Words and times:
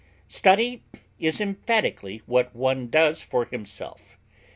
Study 0.29 0.81
is 1.19 1.39
emphatically 1.39 2.23
what 2.25 2.55
one 2.55 2.87
does 2.89 3.21
for 3.21 3.45
himself. 3.45 4.17